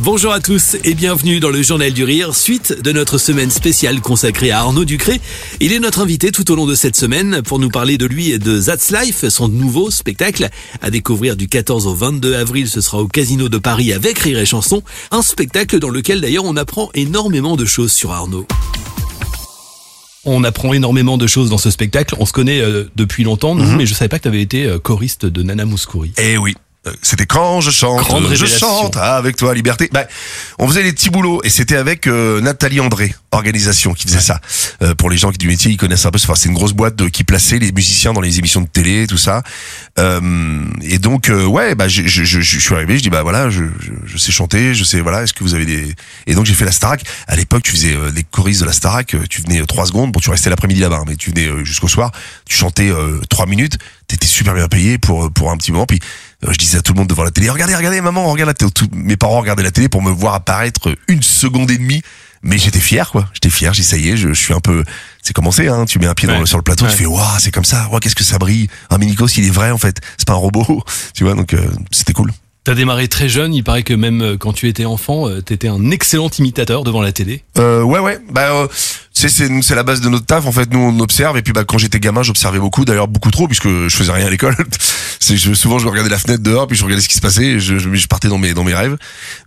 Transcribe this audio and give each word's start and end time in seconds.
Bonjour 0.00 0.32
à 0.32 0.38
tous 0.38 0.76
et 0.84 0.94
bienvenue 0.94 1.40
dans 1.40 1.50
le 1.50 1.60
Journal 1.60 1.92
du 1.92 2.04
Rire, 2.04 2.32
suite 2.32 2.82
de 2.82 2.92
notre 2.92 3.18
semaine 3.18 3.50
spéciale 3.50 4.00
consacrée 4.00 4.52
à 4.52 4.60
Arnaud 4.60 4.84
Ducré. 4.84 5.20
Il 5.58 5.72
est 5.72 5.80
notre 5.80 6.00
invité 6.00 6.30
tout 6.30 6.48
au 6.52 6.54
long 6.54 6.66
de 6.66 6.76
cette 6.76 6.94
semaine 6.94 7.42
pour 7.42 7.58
nous 7.58 7.68
parler 7.68 7.98
de 7.98 8.06
lui 8.06 8.30
et 8.30 8.38
de 8.38 8.60
That's 8.62 8.92
Life, 8.92 9.26
son 9.28 9.48
nouveau 9.48 9.90
spectacle 9.90 10.50
à 10.82 10.90
découvrir 10.92 11.34
du 11.34 11.48
14 11.48 11.88
au 11.88 11.94
22 11.94 12.34
avril. 12.34 12.68
Ce 12.68 12.80
sera 12.80 12.98
au 12.98 13.08
Casino 13.08 13.48
de 13.48 13.58
Paris 13.58 13.92
avec 13.92 14.20
Rire 14.20 14.38
et 14.38 14.46
Chanson, 14.46 14.84
un 15.10 15.22
spectacle 15.22 15.80
dans 15.80 15.90
lequel 15.90 16.20
d'ailleurs 16.20 16.44
on 16.44 16.56
apprend 16.56 16.90
énormément 16.94 17.56
de 17.56 17.64
choses 17.64 17.90
sur 17.90 18.12
Arnaud. 18.12 18.46
On 20.24 20.44
apprend 20.44 20.74
énormément 20.74 21.18
de 21.18 21.26
choses 21.26 21.50
dans 21.50 21.58
ce 21.58 21.72
spectacle. 21.72 22.14
On 22.20 22.26
se 22.26 22.32
connaît 22.32 22.60
euh, 22.60 22.84
depuis 22.94 23.24
longtemps, 23.24 23.56
nous, 23.56 23.76
mais 23.76 23.86
je 23.86 23.94
savais 23.94 24.08
pas 24.08 24.18
que 24.18 24.24
tu 24.24 24.28
avais 24.28 24.42
été 24.42 24.64
euh, 24.66 24.78
choriste 24.78 25.26
de 25.26 25.42
Nana 25.42 25.64
Mouskouri. 25.64 26.12
Eh 26.18 26.38
oui. 26.38 26.54
Euh, 26.86 26.92
C'était 27.02 27.26
quand 27.26 27.60
je 27.60 27.70
chante, 27.70 27.98
Grande 28.00 28.24
je 28.24 28.28
révélation. 28.28 28.68
chante 28.68 28.96
avec 28.96 29.36
toi 29.36 29.52
liberté. 29.54 29.88
Bah, 29.92 30.06
on 30.58 30.68
faisait 30.68 30.82
des 30.84 30.92
petits 30.92 31.10
boulots 31.10 31.40
et 31.44 31.50
c'était 31.50 31.76
avec 31.76 32.06
euh, 32.06 32.40
Nathalie 32.40 32.80
André, 32.80 33.14
organisation, 33.30 33.92
qui 33.94 34.06
faisait 34.06 34.20
ça. 34.20 34.40
Euh, 34.82 34.94
pour 34.94 35.10
les 35.10 35.16
gens 35.16 35.30
qui 35.30 35.38
du 35.38 35.48
métier, 35.48 35.70
ils 35.70 35.76
connaissent 35.76 36.06
un 36.06 36.10
peu. 36.10 36.18
Enfin, 36.22 36.34
c'est 36.34 36.48
une 36.48 36.54
grosse 36.54 36.72
boîte 36.72 36.96
de, 36.96 37.08
qui 37.08 37.24
plaçait 37.24 37.58
les 37.58 37.72
musiciens 37.72 38.12
dans 38.12 38.20
les 38.20 38.38
émissions 38.38 38.60
de 38.60 38.66
télé, 38.66 39.06
tout 39.06 39.18
ça. 39.18 39.42
Euh, 39.98 40.64
et 40.82 40.98
donc, 40.98 41.28
euh, 41.28 41.44
ouais, 41.44 41.74
bah, 41.74 41.88
je, 41.88 42.06
je, 42.06 42.24
je, 42.24 42.40
je 42.40 42.58
suis 42.58 42.74
arrivé, 42.74 42.96
je 42.96 43.02
dis 43.02 43.10
bah 43.10 43.22
voilà, 43.22 43.50
je, 43.50 43.64
je, 44.06 44.16
sais 44.18 44.32
chanter, 44.32 44.74
je 44.74 44.84
sais 44.84 45.00
voilà. 45.00 45.22
Est-ce 45.22 45.32
que 45.34 45.44
vous 45.44 45.54
avez 45.54 45.66
des 45.66 45.94
Et 46.26 46.34
donc 46.34 46.46
j'ai 46.46 46.54
fait 46.54 46.64
la 46.64 46.72
Starac. 46.72 47.02
À 47.26 47.36
l'époque, 47.36 47.62
tu 47.62 47.72
faisais 47.72 47.94
euh, 47.94 48.10
les 48.14 48.22
choristes 48.22 48.60
de 48.60 48.66
la 48.66 48.72
Starac. 48.72 49.14
euh, 49.14 49.24
Tu 49.28 49.42
venais 49.42 49.60
euh, 49.60 49.66
trois 49.66 49.86
secondes, 49.86 50.12
bon, 50.12 50.20
tu 50.20 50.30
restais 50.30 50.50
l'après-midi 50.50 50.80
là-bas, 50.80 51.00
hein, 51.00 51.04
mais 51.06 51.16
tu 51.16 51.30
venais 51.30 51.48
jusqu'au 51.64 51.88
soir. 51.88 52.12
Tu 52.46 52.56
chantais 52.56 52.90
trois 53.28 53.46
minutes. 53.46 53.78
T'étais 54.06 54.26
super 54.26 54.54
bien 54.54 54.68
payé 54.68 54.96
pour 54.96 55.30
pour 55.32 55.50
un 55.50 55.56
petit 55.56 55.70
moment. 55.72 55.84
Puis 55.86 56.00
je 56.42 56.56
disais 56.56 56.78
à 56.78 56.82
tout 56.82 56.92
le 56.94 56.98
monde 56.98 57.08
devant 57.08 57.24
la 57.24 57.30
télé, 57.30 57.50
regardez, 57.50 57.74
regardez, 57.74 58.00
maman, 58.00 58.30
regarde 58.30 58.48
la 58.48 58.54
télé. 58.54 58.70
Mes 58.92 59.16
parents 59.16 59.40
regardaient 59.40 59.62
la 59.62 59.70
télé 59.70 59.88
pour 59.88 60.02
me 60.02 60.10
voir 60.10 60.34
apparaître 60.34 60.94
une 61.08 61.22
seconde 61.22 61.70
et 61.70 61.76
demie. 61.78 62.02
Mais 62.42 62.58
j'étais 62.58 62.80
fier, 62.80 63.10
quoi. 63.10 63.28
J'étais 63.34 63.50
fier, 63.50 63.74
j'ai 63.74 63.82
ça 63.82 63.96
y 63.96 64.08
est, 64.10 64.16
je, 64.16 64.28
je 64.28 64.40
suis 64.40 64.54
un 64.54 64.60
peu. 64.60 64.84
C'est 65.22 65.32
commencé, 65.32 65.68
hein. 65.68 65.84
Tu 65.86 65.98
mets 65.98 66.06
un 66.06 66.14
pied 66.14 66.28
dans 66.28 66.38
le- 66.40 66.46
sur 66.46 66.56
le 66.58 66.62
plateau, 66.62 66.84
Ouais. 66.84 66.90
tu 66.90 66.96
fais, 66.96 67.06
waouh, 67.06 67.38
c'est 67.38 67.50
comme 67.50 67.64
ça. 67.64 67.88
Waouh, 67.88 67.98
qu'est-ce 68.00 68.14
que 68.16 68.24
ça 68.24 68.38
brille. 68.38 68.68
Un 68.90 68.98
minicos, 68.98 69.26
il 69.36 69.44
est 69.44 69.50
vrai 69.50 69.70
en 69.70 69.78
fait. 69.78 70.00
C'est 70.16 70.26
pas 70.26 70.34
un 70.34 70.36
robot, 70.36 70.82
tu 71.14 71.24
vois. 71.24 71.34
Donc 71.34 71.52
euh, 71.54 71.66
c'était 71.90 72.12
cool. 72.12 72.32
T'as 72.68 72.74
démarré 72.74 73.08
très 73.08 73.30
jeune, 73.30 73.54
il 73.54 73.64
paraît 73.64 73.82
que 73.82 73.94
même 73.94 74.20
euh, 74.20 74.36
quand 74.36 74.52
tu 74.52 74.68
étais 74.68 74.84
enfant, 74.84 75.26
euh, 75.26 75.40
t'étais 75.40 75.68
un 75.68 75.90
excellent 75.90 76.28
imitateur 76.38 76.84
devant 76.84 77.00
la 77.00 77.12
télé. 77.12 77.42
Euh, 77.56 77.82
ouais, 77.82 77.98
ouais. 77.98 78.18
Bah, 78.30 78.52
euh, 78.52 78.68
c'est 79.14 79.30
c'est 79.30 79.48
c'est 79.62 79.74
la 79.74 79.84
base 79.84 80.02
de 80.02 80.08
notre 80.10 80.26
taf. 80.26 80.44
En 80.44 80.52
fait, 80.52 80.70
nous 80.70 80.78
on 80.78 81.00
observe 81.00 81.38
et 81.38 81.42
puis 81.42 81.54
bah 81.54 81.64
quand 81.64 81.78
j'étais 81.78 81.98
gamin, 81.98 82.22
j'observais 82.22 82.58
beaucoup. 82.58 82.84
D'ailleurs 82.84 83.08
beaucoup 83.08 83.30
trop 83.30 83.48
puisque 83.48 83.68
je 83.68 83.96
faisais 83.96 84.12
rien 84.12 84.26
à 84.26 84.28
l'école. 84.30 84.54
c'est 85.18 85.38
je, 85.38 85.54
souvent 85.54 85.78
je 85.78 85.88
regardais 85.88 86.10
la 86.10 86.18
fenêtre 86.18 86.42
dehors 86.42 86.66
puis 86.66 86.76
je 86.76 86.84
regardais 86.84 87.00
ce 87.00 87.08
qui 87.08 87.16
se 87.16 87.22
passait. 87.22 87.58
Je, 87.58 87.78
je, 87.78 87.94
je 87.94 88.06
partais 88.06 88.28
dans 88.28 88.36
mes 88.36 88.52
dans 88.52 88.64
mes 88.64 88.74
rêves. 88.74 88.98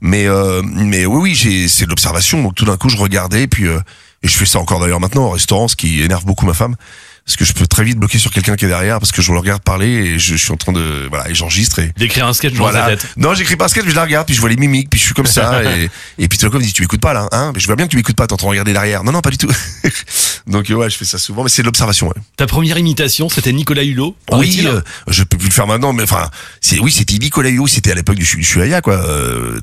Mais 0.02 0.26
euh, 0.26 0.64
mais 0.64 1.06
oui 1.06 1.20
oui 1.22 1.36
j'ai 1.36 1.68
c'est 1.68 1.86
de 1.86 1.92
l'observation. 1.92 2.42
Donc 2.42 2.56
tout 2.56 2.66
d'un 2.66 2.78
coup 2.78 2.90
je 2.90 2.98
regardais 2.98 3.46
puis 3.46 3.68
euh, 3.68 3.80
et 4.24 4.28
je 4.28 4.34
fais 4.38 4.46
ça 4.46 4.60
encore 4.60 4.80
d'ailleurs 4.80 5.00
maintenant 5.00 5.26
au 5.26 5.32
restaurant, 5.32 5.68
ce 5.68 5.76
qui 5.76 6.02
énerve 6.02 6.26
beaucoup 6.26 6.46
ma 6.46 6.54
femme. 6.54 6.76
Parce 7.24 7.38
que 7.38 7.46
je 7.46 7.54
peux 7.54 7.68
très 7.68 7.84
vite 7.84 8.00
bloquer 8.00 8.18
sur 8.18 8.32
quelqu'un 8.32 8.56
qui 8.56 8.66
est 8.66 8.68
derrière 8.68 9.00
parce 9.00 9.12
que 9.12 9.22
je 9.22 9.32
le 9.32 9.38
regarde 9.38 9.62
parler 9.62 9.88
et 9.88 10.20
je, 10.20 10.36
je 10.36 10.44
suis 10.44 10.52
en 10.52 10.58
train 10.58 10.72
de 10.72 11.08
voilà 11.08 11.30
et 11.30 11.36
j'enregistre 11.36 11.78
et 11.78 11.94
D'écrire 11.96 12.26
un 12.26 12.34
sketch 12.34 12.54
dans 12.54 12.64
voilà. 12.64 12.88
tête. 12.88 13.08
Non, 13.16 13.36
j'écris 13.36 13.56
pas 13.56 13.66
un 13.66 13.68
sketch, 13.68 13.86
mais 13.86 13.92
je 13.92 13.96
la 13.96 14.02
regarde, 14.04 14.26
puis 14.26 14.34
je 14.36 14.40
vois 14.42 14.50
les 14.50 14.56
mimiques, 14.56 14.90
puis 14.90 15.00
je 15.00 15.06
suis 15.06 15.14
comme 15.14 15.28
ça, 15.28 15.64
et, 15.78 15.90
et 16.18 16.28
puis 16.28 16.40
tout 16.40 16.48
d'un 16.48 16.52
coup, 16.52 16.58
me 16.58 16.64
dit, 16.64 16.74
tu 16.74 16.82
m'écoutes 16.82 17.00
pas, 17.00 17.14
là, 17.14 17.30
hein? 17.32 17.52
Mais 17.54 17.60
je 17.60 17.68
vois 17.68 17.76
bien 17.76 17.86
que 17.86 17.92
tu 17.92 17.98
m'écoutes 17.98 18.16
pas, 18.16 18.26
t'es 18.26 18.34
en 18.34 18.38
train 18.38 18.48
de 18.48 18.52
regarder 18.52 18.74
derrière. 18.74 19.04
Non, 19.04 19.12
non, 19.12 19.22
pas 19.22 19.30
du 19.30 19.38
tout. 19.38 19.52
Donc, 20.48 20.68
ouais, 20.70 20.90
je 20.90 20.98
fais 20.98 21.06
ça 21.06 21.20
souvent, 21.20 21.44
mais 21.44 21.50
c'est 21.50 21.62
de 21.62 21.68
l'observation, 21.68 22.08
ouais. 22.08 22.16
Ta 22.38 22.48
première 22.48 22.80
imitation, 22.80 23.30
c'était 23.30 23.54
Nicolas 23.54 23.84
Hulot. 23.84 24.16
Oui, 24.32 24.64
euh, 24.66 24.82
je 25.08 25.22
peux 25.24 25.38
plus 25.38 25.50
le 25.50 25.54
faire 25.54 25.68
maintenant, 25.68 25.94
mais 25.94 26.04
enfin, 26.04 26.28
c'est, 26.60 26.80
oui, 26.80 26.92
c'était 26.92 27.14
Nicolas 27.20 27.50
Hulot, 27.50 27.68
c'était 27.68 27.92
à 27.92 27.96
l'époque 27.96 28.16
du, 28.16 28.24
du 28.26 28.44
Chuaya, 28.44 28.82
quoi. 28.82 28.96
Euh, 28.96 29.62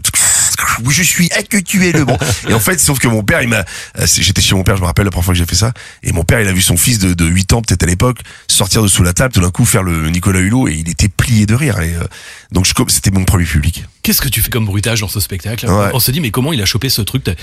je 0.89 1.03
suis, 1.03 1.27
est 1.37 1.49
que 1.49 1.57
tu 1.59 1.87
es 1.87 1.93
le 1.93 2.05
bon. 2.05 2.17
Et 2.49 2.55
en 2.55 2.61
fait, 2.61 2.79
sauf 2.81 2.99
que 2.99 3.09
mon 3.09 3.23
père, 3.23 3.43
il 3.43 3.49
m'a, 3.49 3.65
euh, 3.99 4.07
j'étais 4.07 4.43
chez 4.43 4.55
mon 4.55 4.63
père, 4.65 4.77
je 4.77 4.81
me 4.83 4.87
rappelle 4.87 5.05
la 5.05 5.11
première 5.11 5.25
fois 5.25 5.35
que 5.35 5.39
j'ai 5.39 5.47
fait 5.47 5.55
ça, 5.55 5.73
et 6.03 6.13
mon 6.13 6.25
père, 6.25 6.41
il 6.41 6.49
a 6.49 6.53
vu 6.53 6.63
son 6.63 6.77
fils 6.77 6.99
de, 6.99 7.15
de 7.15 7.25
8 7.27 7.53
ans, 7.53 7.63
peut-être 7.63 7.83
à 7.83 7.87
l'époque, 7.87 8.19
sortir 8.49 8.83
de 8.83 8.89
sous 8.89 9.03
la 9.03 9.13
table, 9.13 9.33
tout 9.35 9.41
d'un 9.41 9.51
coup, 9.51 9.65
faire 9.65 9.83
le 9.83 10.09
Nicolas 10.11 10.41
Hulot, 10.41 10.69
et 10.69 10.75
il 10.75 10.89
était 10.89 11.09
plié 11.09 11.47
de 11.47 11.55
rire, 11.55 11.79
et, 11.81 11.95
euh, 11.95 12.05
donc 12.53 12.67
je, 12.67 12.73
c'était 12.89 13.11
mon 13.11 13.25
premier 13.25 13.45
public. 13.45 13.85
Qu'est-ce 14.03 14.21
que 14.23 14.29
tu 14.29 14.41
fais 14.41 14.51
comme 14.51 14.65
bruitage 14.67 15.01
dans 15.01 15.09
ce 15.09 15.21
spectacle 15.21 15.67
Ouais. 15.67 15.91
On 15.93 16.01
se 16.01 16.11
dit, 16.11 16.21
mais 16.21 16.31
comment 16.31 16.53
il 16.53 16.63
a 16.63 16.67
chopé 16.67 16.89
ce 16.89 17.03
truc? 17.03 17.25
T'as- 17.25 17.35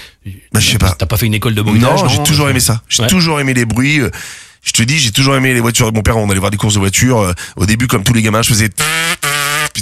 Bah, 0.51 0.59
je 0.59 0.71
sais 0.71 0.77
pas. 0.77 0.95
T'as 0.97 1.05
pas 1.05 1.17
fait 1.17 1.25
une 1.27 1.33
école 1.35 1.53
de 1.55 1.61
bruitage 1.61 2.01
Non, 2.03 2.09
j'ai 2.09 2.23
toujours 2.23 2.49
aimé 2.49 2.59
ça. 2.59 2.81
J'ai 2.89 3.03
Ouais. 3.03 3.07
toujours 3.09 3.39
aimé 3.39 3.53
les 3.53 3.65
bruits. 3.65 3.99
euh, 3.99 4.09
Je 4.63 4.71
te 4.71 4.81
dis, 4.81 4.97
j'ai 4.97 5.11
toujours 5.11 5.35
aimé 5.35 5.53
les 5.53 5.59
voitures. 5.59 5.93
Mon 5.93 6.01
père, 6.01 6.17
on 6.17 6.27
allait 6.31 6.39
voir 6.39 6.49
des 6.49 6.57
courses 6.57 6.73
de 6.73 6.79
voitures. 6.79 7.19
euh, 7.19 7.33
Au 7.55 7.67
début, 7.67 7.85
comme 7.85 8.03
tous 8.03 8.13
les 8.13 8.23
gamins, 8.23 8.41
je 8.41 8.49
faisais. 8.49 8.69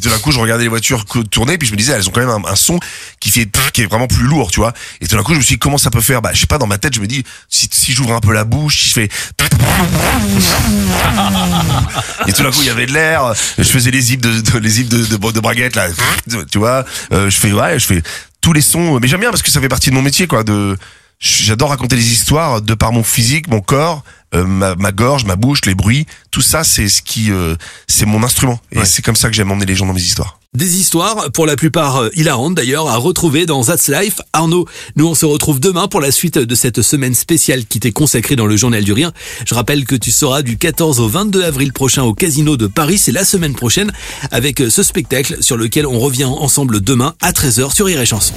Tout 0.04 0.10
d'un 0.10 0.20
coup, 0.20 0.34
je 0.34 0.40
regardais 0.40 0.64
les 0.64 0.70
voitures 0.70 1.06
tourner, 1.32 1.58
puis 1.58 1.66
je 1.66 1.72
me 1.72 1.78
disais, 1.78 1.94
elles 1.94 2.10
ont 2.10 2.12
quand 2.12 2.26
même 2.26 2.46
un, 2.46 2.56
son 2.56 2.78
qui 3.22 3.32
fait, 3.32 3.50
qui 3.72 3.84
est 3.84 3.86
vraiment 3.86 4.08
plus 4.08 4.26
lourd, 4.26 4.52
tu 4.52 4.60
vois. 4.60 4.74
Et 5.00 5.08
tout 5.08 5.16
d'un 5.16 5.24
coup, 5.24 5.34
je 5.34 5.38
me 5.38 5.44
suis 5.44 5.56
dit, 5.56 5.60
comment 5.60 5.78
ça 5.78 5.92
peut 5.92 6.02
faire? 6.02 6.22
Bah, 6.22 6.32
je 6.34 6.42
sais 6.42 6.48
pas, 6.48 6.58
dans 6.58 6.68
ma 6.68 6.78
tête, 6.78 6.94
je 6.94 7.00
me 7.00 7.08
dis, 7.08 7.24
si, 7.48 7.70
si 7.72 7.94
j'ouvre 7.94 8.14
un 8.14 8.20
peu 8.20 8.34
la 8.34 8.44
bouche, 8.44 8.82
si 8.82 8.90
je 8.90 8.94
fais. 8.94 9.08
Et 12.28 12.34
tout 12.34 12.44
d'un 12.44 12.52
coup, 12.52 12.60
il 12.62 12.68
y 12.68 12.70
avait 12.70 12.86
de 12.86 12.92
l'air. 12.92 13.34
Je 13.58 13.64
faisais 13.64 13.92
les 13.92 14.02
zips 14.02 14.22
de, 14.22 14.60
les 14.60 14.70
zips 14.70 14.90
de, 14.90 15.06
de, 15.06 15.32
de 15.32 15.40
braguettes 15.40 15.78
là, 15.78 15.88
tu 16.52 16.58
vois? 16.58 16.84
Euh, 17.14 17.30
je 17.30 17.38
fais, 17.38 17.54
ouais, 17.54 17.80
je 17.80 17.86
fais 17.86 18.04
tous 18.42 18.52
les 18.52 18.62
sons. 18.62 19.00
Mais 19.00 19.08
j'aime 19.08 19.22
bien 19.22 19.30
parce 19.30 19.42
que 19.42 19.52
ça 19.52 19.62
fait 19.62 19.70
partie 19.70 19.90
de 19.90 19.96
mon 19.96 20.02
métier, 20.02 20.28
quoi. 20.28 20.44
De, 20.44 20.78
j'adore 21.20 21.70
raconter 21.70 21.96
des 21.96 22.12
histoires 22.12 22.62
de 22.62 22.74
par 22.74 22.92
mon 22.92 23.04
physique, 23.04 23.48
mon 23.48 23.62
corps, 23.62 24.04
euh, 24.34 24.44
ma, 24.46 24.76
ma 24.76 24.92
gorge, 24.92 25.26
ma 25.26 25.36
bouche, 25.36 25.62
les 25.66 25.76
bruits. 25.76 26.06
Tout 26.32 26.42
ça, 26.42 26.64
c'est 26.64 26.90
ce 26.90 27.02
qui, 27.02 27.32
euh, 27.32 27.56
c'est 27.88 28.06
mon 28.06 28.24
instrument. 28.24 28.60
Et 28.72 28.80
Ouais. 28.80 28.86
c'est 28.86 29.02
comme 29.02 29.16
ça 29.16 29.30
que 29.30 29.36
j'aime 29.36 29.52
emmener 29.52 29.66
les 29.66 29.76
gens 29.76 29.86
dans 29.86 29.94
mes 29.94 30.02
histoires. 30.02 30.40
Des 30.56 30.78
histoires, 30.78 31.32
pour 31.32 31.48
la 31.48 31.56
plupart 31.56 31.98
euh, 31.98 32.10
hilarantes 32.14 32.54
d'ailleurs, 32.54 32.88
à 32.88 32.98
retrouver 32.98 33.48
dans 33.48 33.64
That's 33.64 33.88
Life. 33.88 34.22
Arnaud, 34.34 34.68
nous 34.96 35.08
on 35.08 35.16
se 35.16 35.26
retrouve 35.26 35.60
demain 35.60 35.88
pour 35.88 36.00
la 36.00 36.12
suite 36.12 36.38
de 36.38 36.56
cette 36.56 36.84
semaine 36.84 37.16
spéciale 37.16 37.66
qui 37.66 37.80
t'est 37.80 37.92
consacrée 37.92 38.36
dans 38.36 38.46
le 38.46 38.56
Journal 38.56 38.84
du 38.84 38.94
Rire. 38.94 39.12
Je 39.48 39.56
rappelle 39.56 39.86
que 39.86 39.96
tu 39.96 40.12
seras 40.12 40.44
du 40.44 40.58
14 40.58 41.00
au 41.00 41.08
22 41.08 41.44
avril 41.44 41.74
prochain 41.74 42.04
au 42.04 42.14
Casino 42.14 42.56
de 42.56 42.68
Paris. 42.68 43.00
C'est 43.00 43.12
la 43.12 43.26
semaine 43.26 43.56
prochaine 43.56 43.92
avec 44.30 44.62
euh, 44.62 44.70
ce 44.70 44.84
spectacle 44.84 45.38
sur 45.42 45.58
lequel 45.58 45.88
on 45.88 46.00
revient 46.00 46.26
ensemble 46.26 46.82
demain 46.82 47.16
à 47.22 47.32
13h 47.32 47.74
sur 47.74 47.90
et 47.90 48.06
chanson 48.06 48.34